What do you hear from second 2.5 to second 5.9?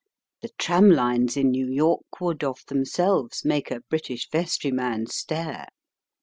themselves make a British vestryman stare.